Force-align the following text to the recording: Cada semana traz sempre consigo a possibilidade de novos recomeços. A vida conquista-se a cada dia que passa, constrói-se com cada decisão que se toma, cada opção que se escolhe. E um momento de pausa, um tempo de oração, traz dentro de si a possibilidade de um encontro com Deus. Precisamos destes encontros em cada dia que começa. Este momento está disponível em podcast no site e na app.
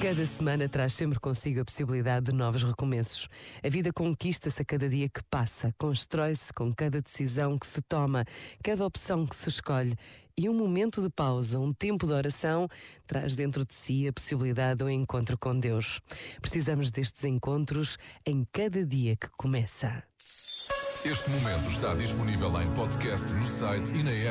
Cada 0.00 0.24
semana 0.24 0.68
traz 0.68 0.92
sempre 0.92 1.18
consigo 1.18 1.60
a 1.60 1.64
possibilidade 1.64 2.26
de 2.26 2.32
novos 2.32 2.62
recomeços. 2.62 3.28
A 3.60 3.68
vida 3.68 3.92
conquista-se 3.92 4.62
a 4.62 4.64
cada 4.64 4.88
dia 4.88 5.08
que 5.08 5.20
passa, 5.24 5.74
constrói-se 5.76 6.52
com 6.52 6.72
cada 6.72 7.02
decisão 7.02 7.58
que 7.58 7.66
se 7.66 7.82
toma, 7.82 8.24
cada 8.62 8.86
opção 8.86 9.26
que 9.26 9.34
se 9.34 9.48
escolhe. 9.48 9.96
E 10.36 10.48
um 10.48 10.54
momento 10.54 11.02
de 11.02 11.10
pausa, 11.10 11.58
um 11.58 11.72
tempo 11.72 12.06
de 12.06 12.12
oração, 12.12 12.68
traz 13.04 13.34
dentro 13.34 13.66
de 13.66 13.74
si 13.74 14.06
a 14.06 14.12
possibilidade 14.12 14.78
de 14.78 14.84
um 14.84 14.90
encontro 14.90 15.36
com 15.36 15.58
Deus. 15.58 16.00
Precisamos 16.40 16.92
destes 16.92 17.24
encontros 17.24 17.98
em 18.24 18.44
cada 18.52 18.86
dia 18.86 19.16
que 19.16 19.28
começa. 19.36 20.04
Este 21.04 21.28
momento 21.30 21.68
está 21.68 21.94
disponível 21.94 22.62
em 22.62 22.70
podcast 22.74 23.32
no 23.34 23.44
site 23.44 23.92
e 23.92 24.04
na 24.04 24.12
app. 24.12 24.30